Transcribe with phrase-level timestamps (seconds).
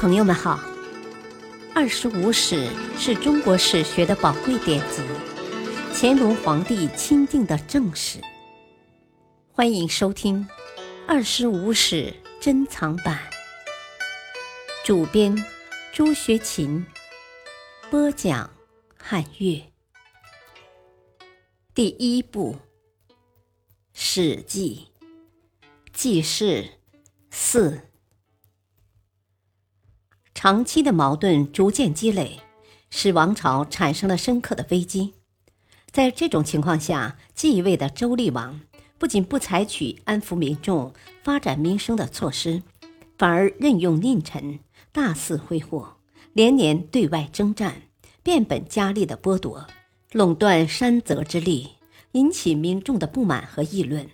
[0.00, 0.56] 朋友们好，
[1.74, 2.68] 《二十五史》
[2.98, 5.02] 是中国史学的宝贵典籍，
[5.92, 8.18] 乾隆皇帝钦定的正史。
[9.52, 10.42] 欢迎收听
[11.06, 13.18] 《二十五史珍藏版》，
[14.86, 15.36] 主编
[15.92, 16.82] 朱学勤，
[17.90, 18.50] 播讲
[18.96, 19.62] 汉乐。
[21.74, 22.54] 第一部，
[23.92, 24.88] 《史记》
[25.92, 26.64] 记事
[27.30, 27.89] 四。
[30.42, 32.40] 长期的矛盾逐渐积累，
[32.88, 35.12] 使王朝产生了深刻的危机。
[35.90, 38.58] 在这种情况下，继位的周厉王
[38.96, 42.62] 不仅不采取安抚民众、发展民生的措施，
[43.18, 44.60] 反而任用佞臣，
[44.92, 45.98] 大肆挥霍，
[46.32, 47.82] 连年对外征战，
[48.22, 49.66] 变本加厉的剥夺、
[50.12, 51.72] 垄断山泽之力，
[52.12, 54.08] 引起民众的不满和议论。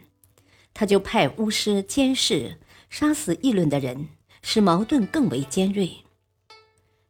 [0.75, 2.59] 他就派巫师监视，
[2.91, 4.09] 杀死议论的人，
[4.43, 5.99] 使矛盾更为尖锐。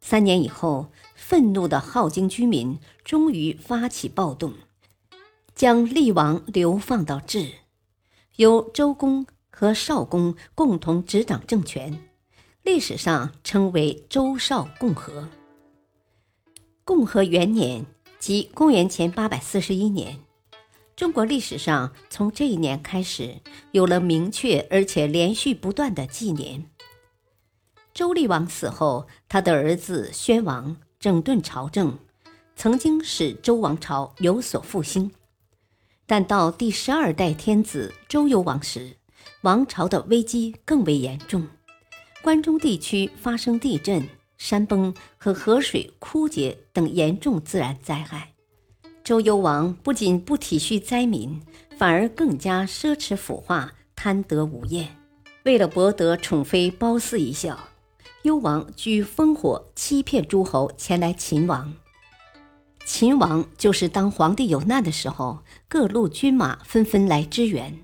[0.08, 4.54] 三年以后，愤怒的镐京居民终于发起暴动，
[5.52, 7.50] 将厉王流放到治，
[8.36, 11.98] 由周公和少公共同执掌政权，
[12.62, 15.28] 历史上称为周少共和。
[16.84, 17.84] 共和元年，
[18.20, 20.20] 即公元前八百四十一年，
[20.94, 23.40] 中国历史上从这一年开始
[23.72, 26.70] 有了明确而且连续不断的纪年。
[27.96, 31.98] 周厉王死后，他的儿子宣王整顿朝政，
[32.54, 35.10] 曾经使周王朝有所复兴。
[36.04, 38.98] 但到第十二代天子周幽王时，
[39.40, 41.48] 王朝的危机更为严重，
[42.20, 48.34] 关中地区发生地震、山崩和河水枯竭等严重自然灾害。
[49.02, 51.40] 周幽王不仅不体恤灾民，
[51.78, 54.86] 反而更加奢侈腐化、贪得无厌。
[55.44, 57.58] 为了博得宠妃褒姒一笑。
[58.26, 61.72] 幽王举烽火欺骗诸侯前来秦王，
[62.84, 67.78] 秦王就是当皇帝有难的时候，各路军马纷纷来支援。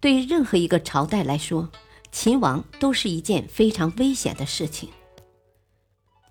[0.00, 1.70] 对任何一个朝代来说，
[2.10, 4.88] 秦王都是一件非常危险的事情。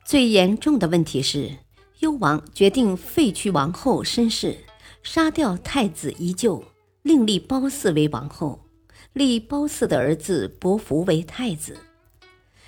[0.03, 1.59] 最严重的问题是，
[2.00, 4.58] 幽王决定废去王后申氏，
[5.03, 6.62] 杀掉太子宜臼，
[7.02, 8.66] 另立褒姒为王后，
[9.13, 11.78] 立褒姒的儿子伯服为太子。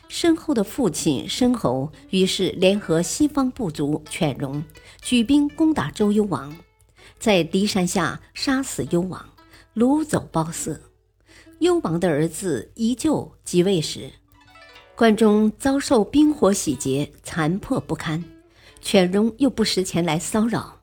[0.08, 4.64] 申后的父亲申侯于是联合西方部族犬戎，
[5.02, 6.56] 举兵攻打周幽王，
[7.18, 9.28] 在骊山下杀死幽王，
[9.75, 10.80] 掳走褒姒。
[11.59, 14.12] 幽王的儿子依旧即位时，
[14.96, 18.24] 关中遭受兵火洗劫，残破不堪，
[18.81, 20.81] 犬戎又不时前来骚扰，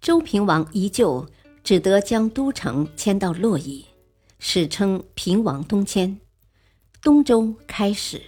[0.00, 1.26] 周平王依旧
[1.64, 3.86] 只得将都城迁到洛邑，
[4.38, 6.20] 史称平王东迁，
[7.00, 8.20] 东周开始。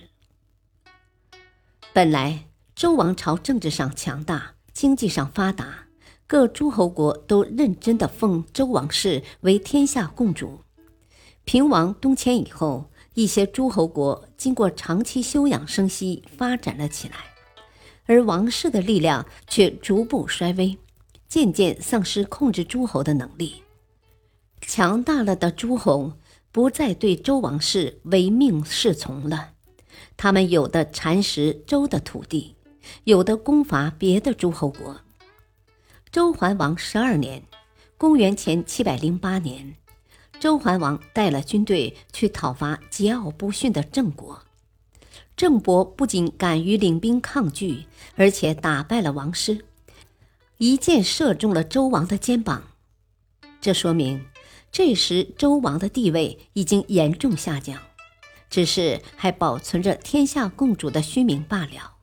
[1.95, 5.87] 本来周王朝政治上强大，经济上发达，
[6.27, 10.59] 各诸侯国都认真的奉周王室为天下共主。
[11.45, 17.15] 平王东迁以后，一些诸侯国经过长期休养生息，发展了起来，
[18.07, 20.77] 而王室的力量却逐步衰微，
[21.29, 23.63] 渐渐丧失控制诸侯的能力。
[24.61, 26.15] 强大了的诸侯
[26.51, 29.53] 不再对周王室唯命是从了。
[30.17, 32.55] 他们有的蚕食周的土地，
[33.05, 35.01] 有的攻伐别的诸侯国。
[36.11, 37.43] 周桓王十二年
[37.99, 39.75] （公元前七百零八年），
[40.39, 44.41] 周桓王带了军队去讨伐桀骜不驯的郑国。
[45.37, 49.65] 郑伯不仅敢于领兵抗拒，而且打败了王师，
[50.59, 52.63] 一箭射中了周王的肩膀。
[53.61, 54.25] 这说明，
[54.71, 57.83] 这时周王的地位已经严重下降。
[58.55, 61.97] 只是还保存着天下共主的虚名罢了。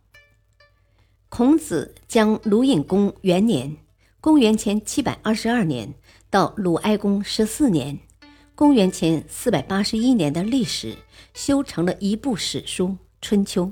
[1.30, 3.78] 孔子将鲁隐公元年
[4.20, 5.94] （公元前七百二十二年）
[6.30, 8.00] 到鲁哀公十四年
[8.54, 10.98] （公元前四百八十一年）的历史
[11.34, 12.88] 修成了一部史书
[13.22, 13.68] 《春秋》，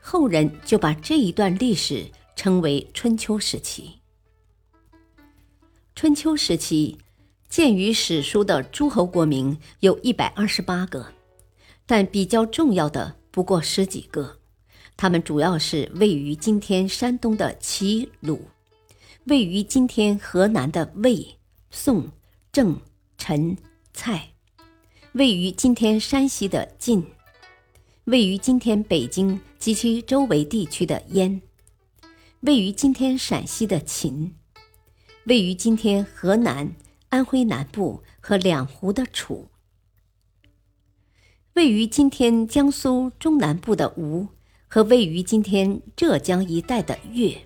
[0.00, 4.00] 后人就把这一段历史称为春秋时期。
[5.94, 6.98] 春秋时期，
[7.48, 11.12] 鉴于史书的诸侯国名有一百二十八个。
[11.90, 14.38] 但比较重要的不过十几个，
[14.96, 18.42] 他们主要是位于今天山东的齐鲁，
[19.24, 21.36] 位于今天河南的魏、
[21.72, 22.08] 宋、
[22.52, 22.80] 郑、
[23.18, 23.56] 陈、
[23.92, 24.30] 蔡，
[25.14, 27.04] 位于今天山西的晋，
[28.04, 31.42] 位于今天北京及其周围地区的燕，
[32.42, 34.32] 位于今天陕西的秦，
[35.24, 36.72] 位于今天河南、
[37.08, 39.49] 安徽南部和两湖的楚。
[41.54, 44.28] 位于今天江苏中南部的吴
[44.68, 47.36] 和位于今天浙江一带的越。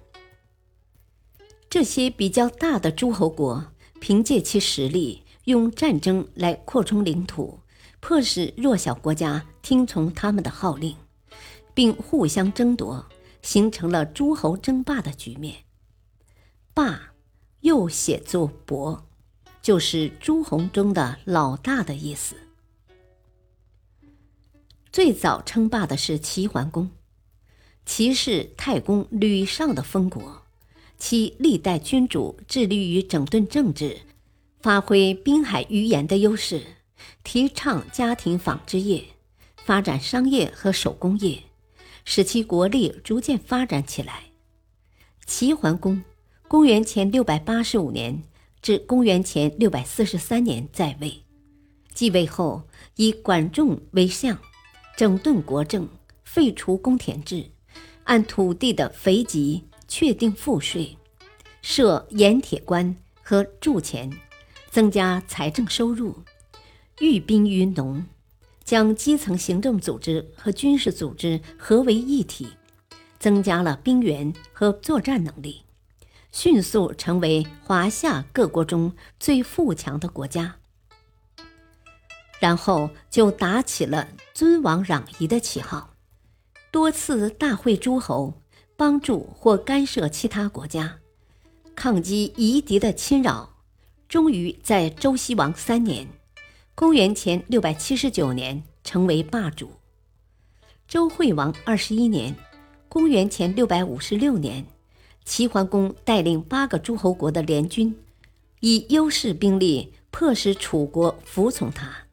[1.71, 7.61] 这些比较大的诸侯国，凭借其实力，用战争来扩充领土，
[8.01, 10.95] 迫使弱小国家听从他们的号令，
[11.73, 13.07] 并互相争夺，
[13.41, 15.65] 形成了诸侯争霸的局面。
[16.75, 17.15] 霸，
[17.61, 19.07] 又写作伯，
[19.63, 22.37] 就是诸侯中的老大的意思。
[24.95, 26.89] 最早称霸的是齐桓公，
[27.85, 30.43] 齐是太公吕尚的封国。
[30.97, 34.03] 其历代君主致力于整顿政治，
[34.61, 36.63] 发挥滨海语言的优势，
[37.25, 39.03] 提倡家庭纺织业，
[39.57, 41.43] 发展商业和手工业，
[42.05, 44.27] 使其国力逐渐发展起来。
[45.27, 46.05] 齐桓公，
[46.47, 48.23] 公元前六百八十五年
[48.63, 51.25] 至公元前六百四十三年在位，
[51.93, 54.39] 继位后以管仲为相，
[54.97, 55.89] 整顿国政，
[56.25, 57.51] 废除公田制，
[58.05, 59.63] 按土地的肥瘠。
[59.87, 60.97] 确定赋税，
[61.61, 64.11] 设盐铁官和铸钱，
[64.71, 66.17] 增加财政收入，
[67.01, 68.05] 寓兵于农，
[68.65, 72.49] 将基层行政组织和军事组织合为一体，
[73.21, 75.63] 增加了兵员和作战能力，
[76.33, 80.57] 迅速成为华夏各国中最富强的国家。
[82.45, 85.95] 然后就打起了尊王攘夷的旗号，
[86.71, 88.35] 多次大会诸侯。
[88.77, 90.99] 帮助或干涉其他国家，
[91.77, 93.55] 抗击夷狄的侵扰，
[94.09, 96.09] 终于在周西王三年
[96.75, 99.71] （公元前六百七十九年）成为霸主。
[100.89, 102.35] 周惠王二十一年
[102.91, 104.67] （公元前六百五十六年），
[105.25, 107.97] 齐桓公带领八个诸侯国的联军，
[108.59, 112.04] 以优势兵力迫使楚国服从他，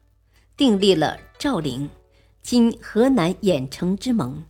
[0.62, 1.90] 并立了赵陵
[2.40, 4.44] （今河南郾城）之盟。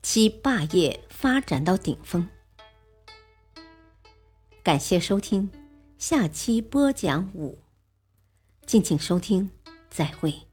[0.00, 2.26] 其霸业发展到顶峰。
[4.62, 5.50] 感谢收听，
[5.98, 7.58] 下期播讲五，
[8.64, 9.50] 敬请收听，
[9.90, 10.51] 再会。